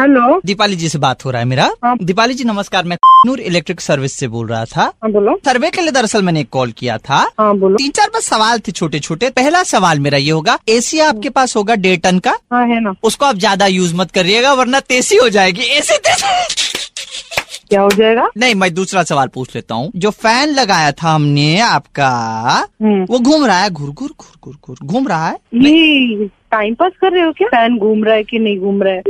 Hello 0.00 0.40
Deepali 0.46 0.76
ji 0.76 0.88
से 0.88 0.98
बात 0.98 1.24
हो 1.24 1.30
रहा 1.30 1.40
है 1.40 1.46
मेरा। 1.46 1.68
हाँ। 1.84 1.96
दीपाली 2.02 2.34
जी 2.34 2.44
नमस्कार 2.44 2.84
मैं 2.84 2.96
नूर 3.26 3.40
इलेक्ट्रिक 3.40 3.80
सर्विस 3.80 4.12
से 4.12 4.28
बोल 4.28 4.46
रहा 4.48 4.64
था। 4.64 4.82
हाँ 4.82 5.10
बोलो। 5.12 5.36
सर्वे 5.44 5.70
के 5.70 5.80
लिए 5.80 5.90
दरअसल 5.90 6.22
मैंने 6.22 6.40
एक 6.40 6.48
कॉल 6.50 6.72
किया 6.72 6.98
था। 6.98 7.18
हाँ 7.40 7.56
बोलो। 7.58 7.76
तीन 7.76 7.90
चार 7.90 8.10
बस 8.14 8.24
सवाल 8.24 8.58
थे 8.58 8.72
छोटे 8.72 9.00
छोटे 9.00 9.30
पहला 9.30 9.62
सवाल 9.62 9.98
मेरा 9.98 10.18
ये 10.18 10.30
होगा 10.30 10.58
एसी 10.68 11.00
आपके 11.00 11.30
पास 11.30 11.56
होगा 11.56 11.74
डेढ़ 11.74 12.00
टन 12.00 12.18
का? 12.18 12.36
हाँ 12.52 12.66
है 12.66 12.80
ना। 12.80 12.94
उसको 13.02 13.26
आप 13.26 13.36
ज़्यादा 13.36 13.66
यूज़ 13.66 13.94
मत 13.94 14.10
करिएगा 14.10 14.52
वरना 14.52 14.80
तेज़ी 14.80 15.16
हो 15.16 15.28
जाएगी। 15.28 15.62
एसी 15.78 15.98
तेज़ी। 15.98 16.73
क्या 17.74 17.82
हो 17.82 17.90
जाएगा? 17.90 18.28
नहीं 18.38 18.54
मैं 18.54 18.72
दूसरा 18.74 19.02
सवाल 19.02 19.28
पूछ 19.34 19.54
लेता 19.54 19.74
हूँ। 19.74 19.90
जो 19.96 20.10
फ़ैन 20.10 20.50
लगाया 20.54 20.90
था 20.92 21.10
हमने 21.10 21.58
आपका 21.60 22.08
हम्म। 22.82 23.04
वो 23.10 23.18
घूम 23.18 23.44
रहा 23.46 23.58
है? 23.58 23.70
घुर 23.70 23.90
घुर 23.90 24.10
घुर 24.10 24.36
घुर 24.44 24.56
घुर 24.66 24.76
घूम 24.84 25.08
रहा 25.08 25.28
है? 25.28 25.36
ये 25.54 26.26
टाइम 26.50 26.74
पास 26.74 26.92
कर 27.00 27.12
रहे 27.12 27.22
हो 27.22 27.32
क्या? 27.32 27.48
फ़ैन 27.48 27.78
घूम 27.78 28.04
रहा 28.04 28.14
है 28.14 28.22
कि 28.24 28.38
नहीं 28.38 28.58
घूम 28.60 28.82
रहा 28.82 28.94
है? 28.94 29.02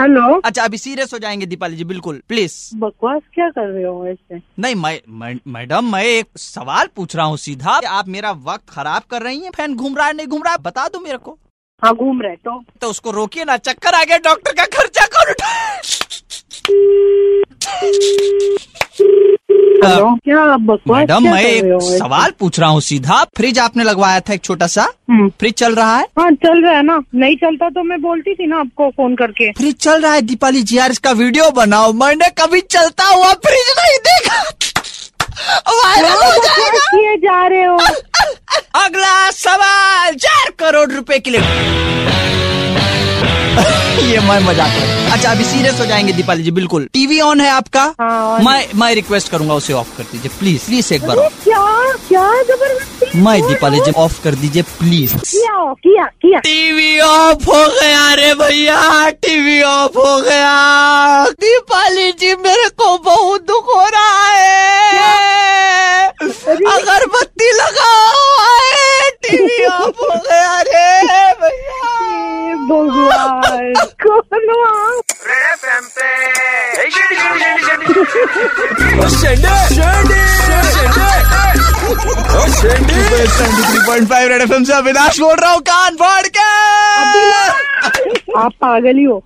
हेलो 0.00 0.40
अच्छा 0.44 0.64
अभी 0.64 0.78
सीरियस 0.78 1.12
हो 1.14 1.18
जाएँगे 1.18 1.46
दीपाली 1.46 1.76
जी 1.76 1.84
बिल्कुल 1.84 2.20
प्लीज़ 2.28 2.54
बकवास 2.78 3.22
क्या 3.34 3.48
कर 3.50 3.66
रहे 3.66 3.84
हो 3.84 4.06
ऐसे? 4.06 4.40
नहीं 4.58 4.74
मैं 4.74 5.34
मैडम 5.48 5.92
मैं 5.92 6.04
एक 6.04 6.38
सवाल 6.38 6.88
पूछ 6.96 7.16
रहा 7.16 7.26
हूँ 7.26 7.36
सीधा। 7.36 7.80
आप 7.88 8.08
मेरा 8.08 8.30
वक्त 8.46 8.70
खराब 8.70 9.02
कर 9.10 9.22
रही 9.22 9.40
हैं 9.40 9.50
फ़ैन 9.50 9.74
घूम 9.76 9.96
रहा 9.96 10.06
है 10.06 10.12
नहीं 10.12 10.26
घूम 10.26 10.42
रहा 10.42 10.52
है? 10.52 10.58
बता 10.62 10.88
दो 10.88 11.00
मेरे 11.00 11.18
को। 11.18 11.38
हाँ 11.82 11.94
घूम 11.94 12.20
रहे 12.22 12.36
तो। 12.36 12.62
तो 12.80 12.88
उसको 12.90 13.10
रोकिए 13.10 13.44
ना 13.44 13.56
चक्कर 13.56 13.94
आ 13.94 14.02
गया 14.04 14.16
डॉक्टर 14.24 14.52
का 14.52 14.64
खर्चा 14.76 15.04
कौन 15.12 15.30
उठाए 15.30 15.80
हेलो 19.84 20.08
क्या 20.24 20.56
मैडम 20.90 21.22
मैं 21.24 21.42
एक 21.42 21.64
सवाल 21.82 22.30
पूछ 22.38 22.58
रहा 22.60 22.68
हूँ 22.70 22.80
सीधा। 22.80 23.22
फ्रिज 23.36 23.58
आपने 23.58 23.84
लगवाया 23.84 24.20
था 24.20 24.32
एक 24.34 24.42
छोटा 24.44 24.66
सा 24.66 24.86
हम्म। 25.10 25.28
फ्रिज 25.40 25.54
चल 25.54 25.74
रहा 25.74 25.96
है? 25.96 26.06
हाँ 26.18 26.30
चल 26.44 26.62
रहा 26.64 26.72
है 26.76 26.82
ना। 26.82 26.98
नहीं 27.14 27.36
चलता 27.36 27.68
तो 27.70 27.82
मैं 27.84 28.00
बोलती 28.02 28.34
थी 28.34 28.46
ना 28.46 28.58
आपको 28.60 28.88
फ़ोन 28.96 29.14
करके। 29.16 29.50
फ्रिज 29.52 29.74
चल 29.76 30.02
रहा 30.02 30.12
है 30.12 30.22
दीपाली 30.22 30.62
जी 30.62 30.78
यार 30.78 30.90
इसका 30.90 31.10
वीडियो 31.20 31.50
बनाओ। 31.56 31.92
मैंने 32.02 32.28
कभी 32.40 32.60
चलता 32.60 33.04
हुआ 33.04 33.32
फ्रिज 33.46 33.68
नहीं 33.78 33.98
देखा। 34.08 34.42
वायरल 35.70 36.22
हो 36.24 36.32
जाएगा। 36.44 37.14
जा 37.26 37.46
रहे 37.46 37.64
हो? 37.64 37.76
अगला 38.84 39.30
सवाल। 39.30 39.77
रुपए 40.98 41.18
के 41.18 41.30
लिए। 41.30 41.40
ये 44.08 44.18
मैं 44.26 44.38
मज़ाक 44.40 44.72
कर 44.72 45.12
अच्छा 45.12 45.30
अभी 45.30 45.44
सीरियस 45.44 45.80
हो 45.80 45.86
जाएँगे 45.86 46.12
दीपाली 46.12 46.42
जी 46.42 46.50
बिल्कुल। 46.58 46.84
टीवी 46.92 47.18
ऑन 47.20 47.40
है 47.40 47.48
आपका? 47.50 47.82
हाँ, 48.00 48.38
मैं 48.44 48.64
मैं 48.80 48.94
रिक्वेस्ट 48.94 49.30
करूँगा 49.30 49.54
उसे 49.54 49.72
ऑफ़ 49.72 49.96
कर 49.96 50.04
दीजिए 50.12 50.30
प्लीज़ 50.38 50.66
प्लीज़ 50.66 50.92
एक 50.94 51.02
बार 51.06 51.16
क्या 51.44 51.62
क्या 52.08 52.26
ज़बरदस्ती 52.50 53.18
मैं 53.24 53.40
दीपाली 53.48 53.80
जी 53.86 53.92
ऑफ़ 54.04 54.22
कर 54.24 54.34
दीजिए 54.42 54.62
प्लीज़ 54.78 55.14
किया 55.16 55.72
किया 55.82 56.04
किया। 56.22 56.38
टीवी 56.40 56.98
ऑफ़ 57.00 57.44
हो 57.50 57.62
गया 57.80 58.12
रे 58.20 58.32
भैया 58.42 59.08
टीवी 59.26 59.60
ऑफ़ 59.62 59.98
हो 59.98 60.20
गया। 60.20 60.54
दीपाली 61.44 62.10
जी 62.20 62.34
मेरे 62.44 62.68
को 62.82 62.96
बहुत 63.10 63.46
दुख 63.48 63.74
हो 63.76 63.84
रहा 63.94 64.28
है 64.28 66.06
अगरबत्ती 66.76 67.50
लगाओ 67.60 68.22
आए 68.46 69.10
टीवी 69.28 69.64
ऑफ़ 69.66 70.00
हो 70.02 70.14
गया 70.30 70.60
रे 70.70 70.88
भैया 71.42 71.96
हे 72.00 72.54
हो 84.68 84.76
अविनाश 84.76 85.20
बोल 85.20 85.36
रहा 85.36 85.52
हूँ 85.52 85.60
कान 85.68 85.96
फाड़ 86.02 86.26
के 86.36 86.46
आप 88.38 88.52
पागल 88.60 88.96
ही 88.98 89.04
हो 89.04 89.22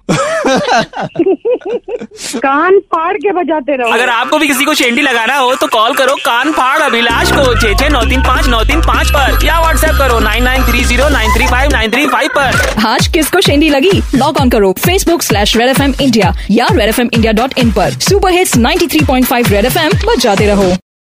कान 2.37 2.79
फाड़ 2.93 3.17
के 3.17 3.33
बजाते 3.33 3.77
रहो। 3.77 3.93
अगर 3.93 4.09
आपको 4.09 4.39
भी 4.39 4.47
किसी 4.49 4.65
को 4.65 4.75
शेंडी 4.75 5.03
लगाना 5.03 5.37
हो 5.37 5.55
तो 5.55 5.67
कॉल 5.69 5.95
करो 5.95 6.15
कान 6.25 6.53
फाड़ 6.53 6.81
अभिलाष 6.83 7.33
को 7.33 7.55
छे 7.61 7.75
छे 7.75 7.89
नौ 7.89 8.03
तीन 8.11 8.23
पाँच 8.23 8.47
नौ 8.49 8.63
तीन 8.65 8.81
पाँच 8.83 9.11
पर 9.11 9.45
या 9.47 9.59
व्हाट्सएप 9.61 9.95
करो 9.99 10.19
nine 10.21 10.45
nine 10.45 10.65
three 10.65 10.85
zero 10.85 11.09
nine 11.09 11.35
three 11.35 11.47
five 11.47 11.71
nine 11.73 11.91
three 11.91 12.07
five 12.09 12.31
पर। 12.37 12.87
आज 12.89 13.07
किसको 13.15 13.41
शेंडी 13.41 13.69
लगी? 13.69 14.03
लॉग 14.15 14.41
ऑन 14.41 14.51
करो 14.51 14.73
Facebook 14.79 15.23
slash 15.23 15.57
red 15.57 15.69
F 15.69 15.83
M 15.83 15.95
India 16.01 16.35
या 16.51 16.67
red 16.73 16.89
F 16.89 17.01
M 17.01 17.11
India 17.13 17.33
dot 17.33 17.59
in 17.59 17.73
पर। 17.73 17.99
Super 18.01 18.33
hits 18.33 18.57
93.5 18.59 19.51
red 19.53 19.65
F 19.65 19.79
M 19.79 19.93
बजाते 20.07 20.47
रहो। 20.47 20.73